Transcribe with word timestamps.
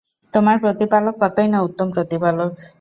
তোমার 0.33 0.55
প্রতিপালক 0.63 1.15
কতই 1.23 1.47
না 1.49 1.59
উত্তম 1.67 1.87
প্রতিপালক। 1.95 2.49